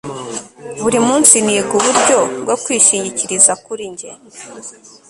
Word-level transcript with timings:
buri 0.81 0.99
munsi 1.07 1.35
niga 1.45 1.71
uburyo 1.79 2.17
bwo 2.43 2.55
kwishingikiriza 2.63 3.53
kuri 3.65 3.83
njye 3.93 4.11